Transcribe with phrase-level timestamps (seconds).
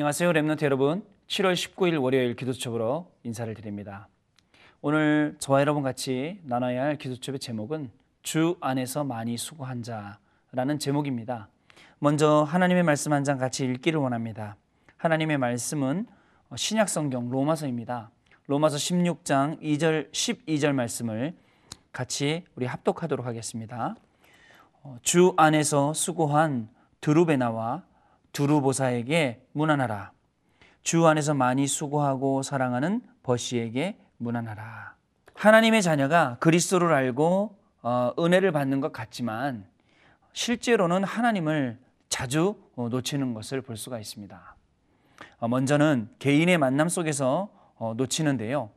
[0.00, 1.04] 안녕하세요 랩런트 여러분.
[1.28, 4.08] 7월 19일 월요일 기도첩으로 인사를 드립니다.
[4.80, 7.90] 오늘 저와 여러분 같이 나눠야 할 기도첩의 제목은
[8.22, 11.50] 주 안에서 많이 수고한 자라는 제목입니다.
[11.98, 14.56] 먼저 하나님의 말씀 한 장 같이 읽기를 원합니다.
[14.96, 16.06] 하나님의 말씀은
[16.56, 18.10] 신약 성경 로마서입니다.
[18.46, 21.34] 로마서 16장 2절 12절 말씀을
[21.92, 23.96] 같이 우리 합독하도록 하겠습니다.
[24.82, 26.70] 어, 주 안에서 수고한
[27.02, 27.89] 드루베나와
[28.32, 30.12] 두루보사에게 문안하라.
[30.82, 34.94] 주 안에서 많이 수고하고 사랑하는 버시에게 문안하라.
[35.34, 39.66] 하나님의 자녀가 그리스도를 알고 어, 은혜를 받는 것 같지만
[40.32, 44.56] 실제로는 하나님을 자주 어, 놓치는 것을 볼 수가 있습니다.
[45.38, 48.70] 어, 먼저는 개인의 만남 속에서 어, 놓치는데요.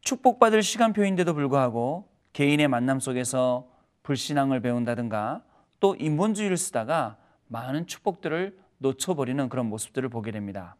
[0.00, 3.68] 축복받을 시간표인데도 불구하고 개인의 만남 속에서
[4.02, 5.42] 불신앙을 배운다든가
[5.80, 7.16] 또 인본주의를 쓰다가
[7.48, 10.76] 많은 축복들을 놓쳐버리는 그런 모습들을 보게 됩니다.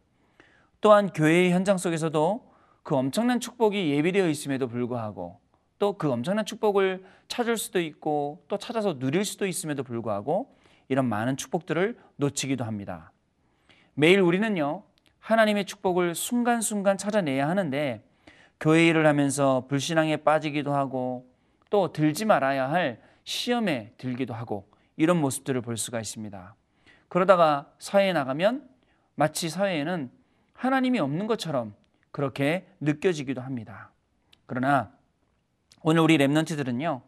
[0.81, 5.39] 또한 교회의 현장 속에서도 그 엄청난 축복이 예비되어 있음에도 불구하고
[5.79, 10.55] 또 그 엄청난 축복을 찾을 수도 있고 또 찾아서 누릴 수도 있음에도 불구하고
[10.87, 13.11] 이런 많은 축복들을 놓치기도 합니다.
[13.93, 14.83] 매일 우리는요,
[15.19, 18.03] 하나님의 축복을 순간순간 찾아내야 하는데
[18.59, 21.29] 교회 일을 하면서 불신앙에 빠지기도 하고
[21.69, 26.55] 또 들지 말아야 할 시험에 들기도 하고 이런 모습들을 볼 수가 있습니다.
[27.13, 28.67] 그러다가 사회에 나가면
[29.13, 30.09] 마치 사회에는
[30.55, 31.75] 하나님이 없는 것처럼
[32.09, 33.91] 그렇게 느껴지기도 합니다.
[34.47, 34.91] 그러나
[35.83, 37.01] 오늘 우리 랩런트들은요,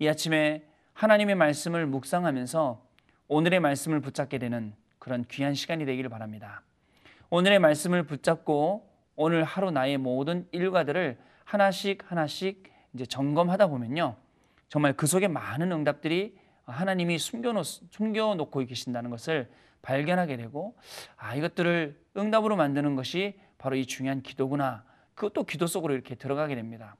[0.00, 2.84] 이 아침에 하나님의 말씀을 묵상하면서
[3.28, 6.62] 오늘의 말씀을 붙잡게 되는 그런 귀한 시간이 되기를 바랍니다.
[7.30, 14.16] 오늘의 말씀을 붙잡고 오늘 하루 나의 모든 일과들을 하나씩 하나씩 이제 점검하다 보면요.
[14.68, 16.36] 정말 그 속에 많은 응답들이
[16.72, 19.50] 하나님이 숨겨놓, 숨겨놓고 계신다는 것을
[19.82, 20.76] 발견하게 되고
[21.16, 24.84] 아 이것들을 응답으로 만드는 것이 바로 이 중요한 기도구나.
[25.14, 26.96] 그것도 기도 속으로 이렇게 들어가게 됩니다.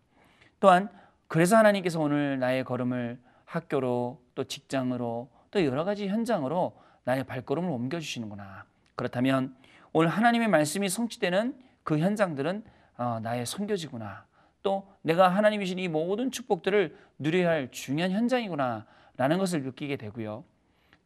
[0.60, 0.88] 또한
[1.28, 8.64] 그래서 하나님께서 오늘 나의 걸음을 학교로 또 직장으로 또 여러 가지 현장으로 나의 발걸음을 옮겨주시는구나.
[8.94, 9.54] 그렇다면
[9.92, 12.64] 오늘 하나님의 말씀이 성취되는 그 현장들은
[12.98, 14.24] 어, 나의 선교지구나.
[14.62, 18.86] 또 내가 하나님이 신 이 모든 축복들을 누려야 할 중요한 현장이구나.
[19.16, 20.44] 라는 것을 느끼게 되고요.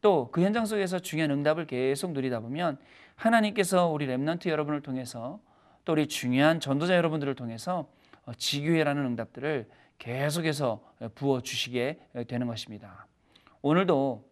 [0.01, 2.77] 또 그 현장 속에서 중요한 응답을 계속 누리다 보면
[3.15, 5.39] 하나님께서 우리 랩런트 여러분을 통해서
[5.85, 7.89] 또 우리 중요한 전도자 여러분들을 통해서
[8.25, 10.83] 어, 지교회라는 응답들을 계속해서
[11.15, 13.07] 부어 주시게 되는 것입니다.
[13.61, 14.29] 오늘도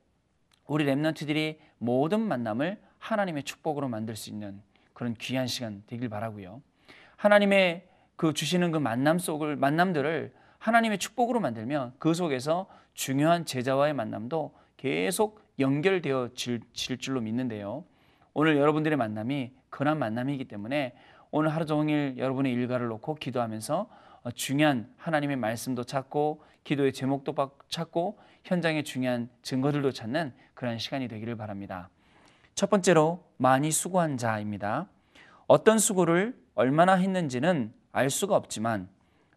[0.68, 4.62] 우리 랩런트들이 모든 만남을 하나님의 축복으로 만들 수 있는
[4.94, 6.62] 그런 귀한 시간 되길 바라고요.
[7.18, 10.34] 하나님의 그 주시는 그 만남 속을 만남들을
[10.65, 12.65] 하나님의 축복으로 만들면 그 속에서
[12.95, 17.83] 중요한 제자와의 만남도 계속 연결되어 질, 줄로 믿는데요.
[18.33, 20.95] 오늘 여러분들의 만남이 그런 만남이기 때문에
[21.29, 23.89] 오늘 하루 종일 여러분의 일과를 놓고 기도하면서
[24.23, 27.35] 어, 중요한 하나님의 말씀도 찾고 기도의 제목도
[27.69, 31.89] 찾고 현장의 중요한 증거들도 찾는 그런 시간이 되기를 바랍니다.
[32.55, 34.87] 첫 번째로 많이 수고한 자입니다.
[35.45, 38.89] 어떤 수고를 얼마나 했는지는 알 수가 없지만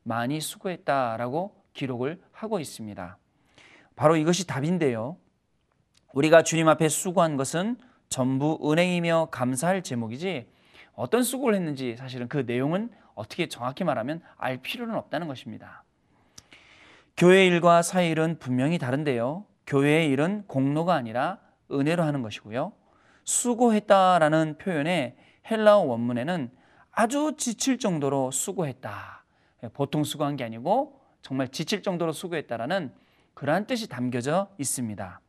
[0.02, 3.18] 많이 수고했다라고 기록을 하고 있습니다.
[3.96, 5.16] 바로 이것이 답인데요.
[6.12, 7.76] 우리가 주님 앞에 수고한 것은
[8.08, 10.48] 전부 은행이며 감사할 제목이지
[10.94, 15.84] 어떤 수고를 했는지 사실은 그 내용은 어떻게 정확히 말하면 알 필요는 없다는 것입니다.
[17.16, 19.44] 교회 일과 사회 일은 분명히 다른데요.
[19.66, 22.72] 교회의 일은 공로가 아니라 은혜로 하는 것이고요.
[23.24, 25.16] 수고했다라는 표현의
[25.50, 26.50] 헬라어 원문에는
[26.92, 29.17] 아주 지칠 정도로 수고했다.
[29.72, 32.92] 보통 수고한 게 아니고 정말 지칠 정도로 수고했다라는
[33.34, 35.20] 그러한 뜻이 담겨져 있습니다.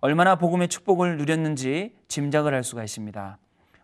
[0.00, 3.38] 얼마나 복음의 축복을 누렸는지 짐작을 할 수가 있습니다.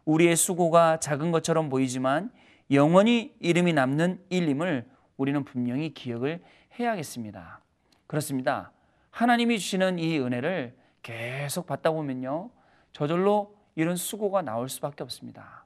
[0.05, 2.31] 우리의 수고가 작은 것처럼 보이지만
[2.71, 6.43] 영원히 이름이 남는 일임을 우리는 분명히 기억을
[6.79, 7.61] 해야겠습니다.
[8.07, 8.73] 그렇습니다.
[9.11, 12.51] 하나님이 주시는 이 은혜를 계속 받다 보면요.
[12.93, 15.65] 저절로 이런 수고가 나올 수밖에 없습니다.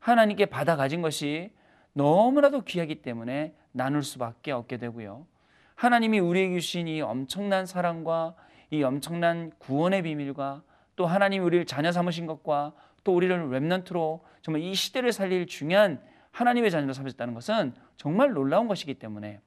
[0.00, 1.52] 하나님께 받아 가진 것이
[1.94, 5.26] 너무나도 귀하기 때문에 나눌 수밖에 없게 되고요.
[5.74, 8.34] 하나님이 우리에게 주신 이 엄청난 사랑과
[8.70, 10.62] 이 엄청난 구원의 비밀과
[10.96, 16.00] 또 하나님이 우리를 자녀 삼으신 것과 또 우리를 remnant로 정말 이 시대를 살릴 중요한
[16.30, 19.40] 하나님의 자녀로 삼으셨다는 것은 정말 놀라운 것이기 때문에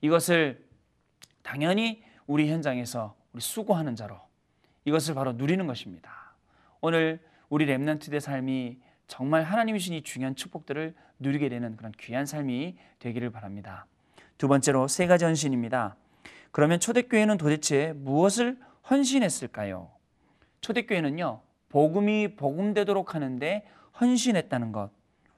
[0.00, 0.66] 이것을
[1.42, 4.18] 당연히 우리 현장에서 우리 수고하는 자로
[4.84, 6.34] 이것을 바로 누리는 것입니다.
[6.80, 12.76] 오늘 우리 remnant의 삶이 정말 하나님이 주신 이 중요한 축복들을 누리게 되는 그런 귀한 삶이
[12.98, 13.86] 되기를 바랍니다.
[14.38, 15.96] 두 번째로 세 가지 헌신입니다.
[16.50, 18.58] 그러면 초대교회는 도대체 무엇을
[18.90, 19.90] 헌신했을까요?
[20.60, 23.66] 초대교회는요, 복음이 복음되도록 하는데
[24.00, 24.90] 헌신했다는 것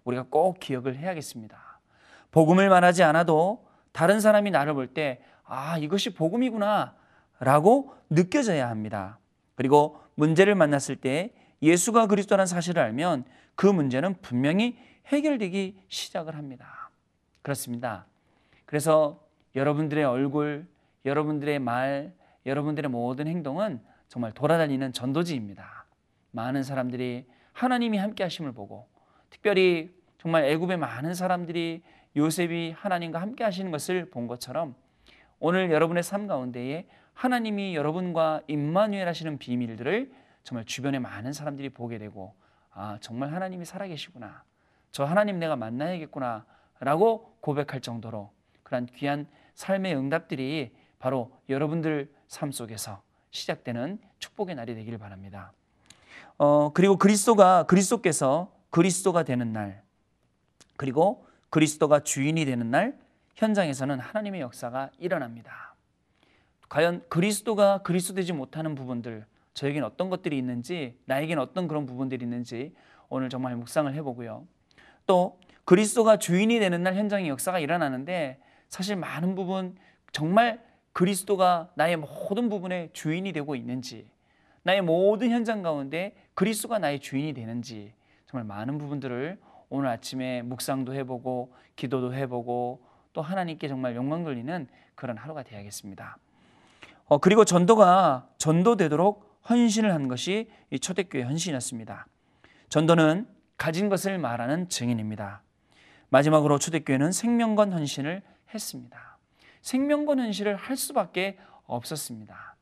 [0.05, 1.81] 우리가 꼭 기억을 해야겠습니다.
[2.31, 6.95] 복음을 말하지 않아도 다른 사람이 나를 볼 때 아, 이것이 복음이구나
[7.39, 9.19] 라고 느껴져야 합니다.
[9.55, 13.25] 그리고 문제를 만났을 때 예수가 그리스도라는 사실을 알면
[13.55, 16.91] 그 문제는 분명히 해결되기 시작을 합니다.
[17.43, 18.07] 그렇습니다.
[18.65, 19.23] 그래서
[19.55, 20.67] 여러분들의 얼굴,
[21.05, 22.13] 여러분들의 말,
[22.47, 25.87] 여러분들의 모든 행동은 정말 돌아다니는 전도지입니다.
[26.31, 28.89] 많은 사람들이 하나님이 함께 하심을 보고
[29.31, 31.83] 특별히 정말 애굽의 많은 사람들이
[32.17, 34.75] 요셉이 하나님과 함께 하시는 것을 본 것처럼
[35.39, 40.13] 오늘 여러분의 삶 가운데에 하나님이 여러분과 임마누엘 하시는 비밀들을
[40.45, 42.35] 정말 주변에 많은 사람들이 보게 되고
[42.71, 44.45] 아 정말 하나님이 살아계시구나
[44.93, 46.45] 저 하나님 내가 만나야겠구나
[46.81, 48.31] 라고 고백할 정도로
[48.63, 55.53] 그러한 귀한 삶의 응답들이 바로 여러분들 삶 속에서 시작되는 축복의 날이 되기를 바랍니다.
[56.39, 59.83] 어, 그리고 그리스도가 그리스도께서 그리스도가 되는 날
[60.77, 62.99] 그리고 그리스도가 주인이 되는 날
[63.37, 65.75] 현장에서는 하나님의 역사가 일어납니다.
[66.69, 72.75] 과연 그리스도가 그리스도 되지 못하는 부분들 저에겐 어떤 것들이 있는지 나에겐 어떤 그런 부분들이 있는지
[73.09, 74.47] 오늘 정말 묵상을 해보고요.
[75.07, 79.77] 또 그리스도가 주인이 되는 날 현장의 역사가 일어나는데 사실 많은 부분
[80.13, 80.63] 정말
[80.93, 84.09] 그리스도가 나의 모든 부분의 주인이 되고 있는지
[84.63, 87.93] 나의 모든 현장 가운데 그리스도가 나의 주인이 되는지
[88.27, 95.17] 정말 많은 부분들을 오늘 아침에 묵상도 해보고 기도도 해보고 또 하나님께 정말 영광 돌리는 그런
[95.17, 96.17] 하루가 되야겠습니다.
[97.07, 102.07] 어, 그리고 전도가 전도되도록 헌신을 한 것이 이 초대교회 헌신이었습니다.
[102.69, 105.43] 전도는 가진 것을 말하는 증인입니다.
[106.09, 109.19] 마지막으로 초대교회는 생명건 헌신을 했습니다.
[109.63, 112.57] 생명건 헌신을 할 수밖에 없었습니다.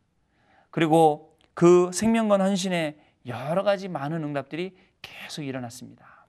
[0.70, 6.26] 그리고 그 생명건 헌신에 여러 가지 많은 응답들이 계속 일어났습니다.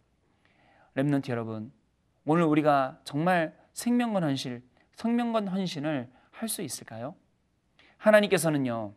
[0.95, 1.71] 렘넌트 여러분,
[2.25, 4.63] 오늘 우리가 정말 생명건 헌신,
[4.95, 7.15] 생명건 헌신을 할 수 있을까요?
[7.97, 8.93] 하나님께서는요,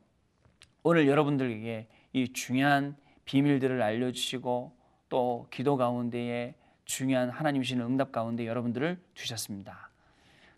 [0.88, 2.94] 오늘 여러분들에게 이 중요한
[3.24, 4.72] 비밀들을 알려주시고
[5.08, 6.54] 또 기도 가운데에
[6.84, 9.90] 중요한 하나님 주시는 응답 가운데 여러분들을 두셨습니다.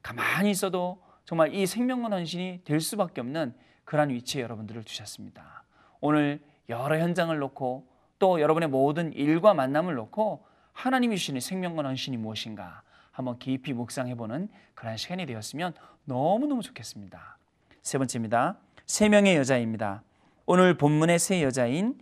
[0.02, 3.54] 가만히 있어도 정말 이 생명건 헌신이 될 수밖에 없는
[3.86, 5.64] 그러한 위치에 여러분들을 두셨습니다.
[6.02, 7.86] 오늘 여러 현장을 놓고
[8.18, 10.44] 또 여러분의 모든 일과 만남을 놓고
[10.74, 12.82] 하나님이 주시는 생명건 헌신이 무엇인가
[13.12, 15.72] 한번 깊이 묵상해보는 그런 시간이 되었으면
[16.04, 17.38] 너무너무 좋겠습니다.
[17.80, 18.58] 세 번째입니다.
[18.84, 20.02] 세 명의 여자입니다.
[20.50, 21.98] 오늘 본문의 세 여자인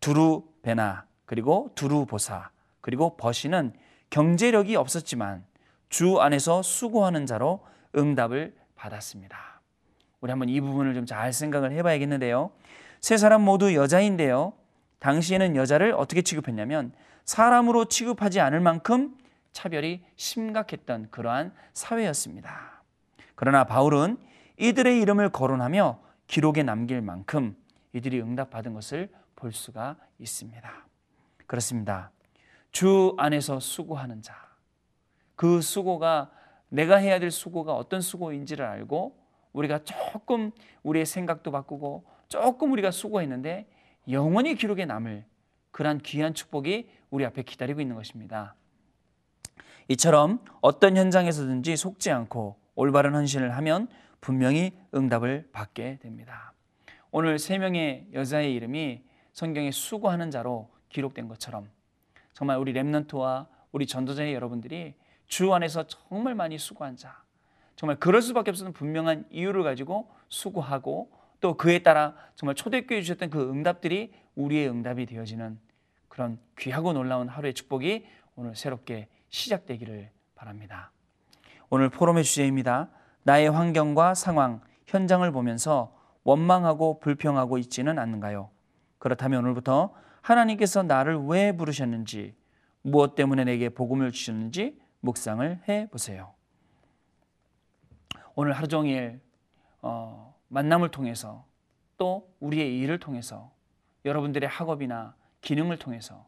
[0.00, 2.50] 두루베나 그리고 두루보사
[2.82, 3.72] 그리고 버시는
[4.10, 5.46] 경제력이 없었지만
[5.88, 7.64] 주 안에서 수고하는 자로
[7.96, 9.62] 응답을 받았습니다.
[10.20, 12.50] 우리 한번 이 부분을 좀 잘 생각을 해봐야겠는데요.
[13.00, 14.52] 세 사람 모두 여자인데요.
[14.98, 16.92] 당시에는 여자를 어떻게 취급했냐면
[17.24, 19.16] 사람으로 취급하지 않을 만큼
[19.52, 22.82] 차별이 심각했던 그러한 사회였습니다.
[23.36, 24.18] 그러나 바울은
[24.58, 27.56] 이들의 이름을 거론하며 기록에 남길 만큼
[27.96, 30.86] 이들이 응답받은 것을 볼 수가 있습니다.
[31.46, 32.10] 그렇습니다.
[32.70, 34.34] 주 안에서 수고하는 자.
[35.34, 36.30] 그 수고가
[36.68, 39.16] 내가 해야 될 수고가 어떤 수고인지를 알고
[39.54, 40.50] 우리가 조금
[40.82, 43.66] 우리의 생각도 바꾸고 조금 우리가 수고했는데
[44.10, 45.24] 영원히 기록에 남을
[45.70, 48.54] 그러한 귀한 축복이 우리 앞에 기다리고 있는 것입니다.
[49.88, 53.88] 이처럼 어떤 현장에서든지 속지 않고 올바른 헌신을 하면
[54.20, 56.52] 분명히 응답을 받게 됩니다.
[57.10, 61.68] 오늘 세 명의 여자의 이름이 성경에 수고하는 자로 기록된 것처럼
[62.32, 64.94] 정말 우리 랩넌트와 우리 전도자의 여러분들이
[65.26, 67.22] 주 안에서 정말 많이 수고한 자
[67.74, 71.10] 정말 그럴 수밖에 없는 분명한 이유를 가지고 수고하고
[71.40, 75.58] 또 그에 따라 정말 초대교회 주셨던 그 응답들이 우리의 응답이 되어지는
[76.08, 80.90] 그런 귀하고 놀라운 하루의 축복이 오늘 새롭게 시작되기를 바랍니다.
[81.68, 82.88] 오늘 포럼의 주제입니다.
[83.22, 85.95] 나의 환경과 상황, 현장을 보면서
[86.26, 88.50] 원망하고 불평하고 있지는 않는가요?
[88.98, 92.34] 그렇다면 오늘부터 하나님께서 나를 왜 부르셨는지,
[92.82, 96.34] 무엇 때문에 내게 복음을 주셨는지 묵상을 해 보세요.
[98.34, 99.20] 오늘 하루 종일
[99.82, 101.46] 어, 만남을 통해서
[101.96, 103.52] 또 우리의 일을 통해서
[104.04, 106.26] 여러분들의 학업이나 기능을 통해서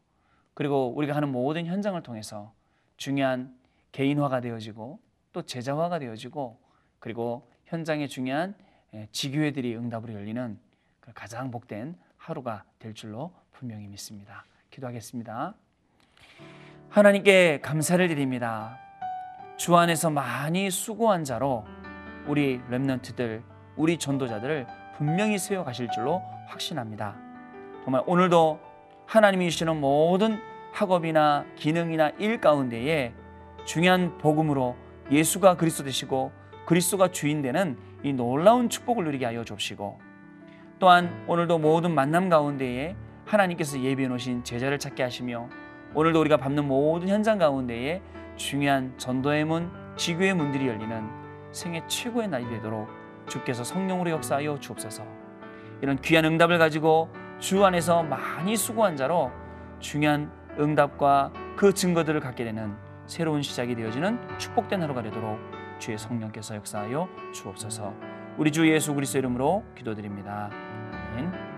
[0.53, 2.53] 그리고 우리가 하는 모든 현장을 통해서
[2.95, 3.53] 중요한
[3.91, 4.99] 개인화가 되어지고
[5.33, 6.57] 또 제자화가 되어지고
[6.99, 8.68] 그리고 현장에 중요한 예,
[9.11, 10.57] 지교회들이 응답으로 열리는
[10.99, 14.45] 그 가장 복된 하루가 될 줄로 분명히 믿습니다.
[14.71, 15.53] 기도하겠습니다.
[16.89, 18.77] 하나님께 감사를 드립니다.
[19.57, 21.65] 주 안에서 많이 수고한 자로
[22.25, 23.43] 우리 렘넌트들,
[23.75, 27.15] 우리 전도자들을 분명히 세워 가실 줄로 확신합니다.
[27.83, 28.59] 정말 오늘도
[29.05, 30.39] 하나님이 주시는 모든
[30.71, 33.13] 학업이나 기능이나 일 가운데에
[33.65, 34.75] 중요한 복음으로
[35.11, 36.31] 예수가 그리스도 되시고
[36.65, 39.99] 그리스도가 주인 되는 이 놀라운 축복을 누리게 하여 주옵시고
[40.79, 45.49] 또한 오늘도 모든 만남 가운데에 하나님께서 예비해 놓으신 제자를 찾게 하시며
[45.93, 48.01] 오늘도 우리가 밟는 모든 현장 가운데에
[48.35, 51.03] 중요한 전도의 문, 지교의 문들이 열리는
[51.51, 52.87] 생애 최고의 날이 되도록
[53.27, 55.03] 주께서 성령으로 역사하여 주옵소서.
[55.81, 59.31] 이런 귀한 응답을 가지고 주 안에서 많이 수고한 자로
[59.79, 62.73] 중요한 응답과 그 증거들을 갖게 되는
[63.05, 65.39] 새로운 시작이 되어지는 축복된 하루가 되도록
[65.79, 67.93] 주의 성령께서 역사하여 주옵소서.
[68.37, 70.49] 우리 주 예수 그리스도 이름으로 기도드립니다.
[71.13, 71.48] 아멘.